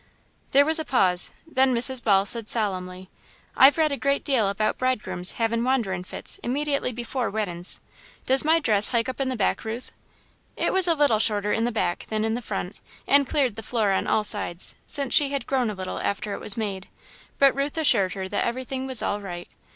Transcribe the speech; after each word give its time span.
There 0.51 0.65
was 0.65 0.79
a 0.79 0.83
pause, 0.83 1.29
then 1.45 1.75
Mrs. 1.75 2.03
Ball 2.03 2.25
said 2.25 2.49
solemnly: 2.49 3.11
"I've 3.55 3.77
read 3.77 3.91
a 3.91 3.97
great 3.97 4.23
deal 4.23 4.49
about 4.49 4.79
bridegrooms 4.79 5.33
havin' 5.33 5.63
wanderin' 5.63 6.03
fits 6.03 6.39
immediately 6.41 6.91
before 6.91 7.29
weddin's. 7.29 7.81
Does 8.25 8.43
my 8.43 8.57
dress 8.57 8.89
hike 8.89 9.07
up 9.07 9.19
in 9.21 9.29
the 9.29 9.35
back, 9.35 9.63
Ruth?" 9.63 9.91
It 10.57 10.73
was 10.73 10.87
a 10.87 10.95
little 10.95 11.19
shorter 11.19 11.53
in 11.53 11.65
the 11.65 11.71
back 11.71 12.07
than 12.09 12.25
in 12.25 12.33
the 12.33 12.41
front 12.41 12.77
and 13.05 13.27
cleared 13.29 13.57
the 13.57 13.61
floor 13.61 13.91
on 13.91 14.07
all 14.07 14.23
sides, 14.23 14.73
since 14.87 15.13
she 15.13 15.29
had 15.29 15.45
grown 15.45 15.69
a 15.69 15.75
little 15.75 15.99
after 15.99 16.33
it 16.33 16.39
was 16.41 16.57
made, 16.57 16.87
but 17.37 17.55
Ruth 17.55 17.77
assured 17.77 18.13
her 18.13 18.27
that 18.27 18.43
everything 18.43 18.87
was 18.87 19.03
all 19.03 19.21
right. 19.21 19.47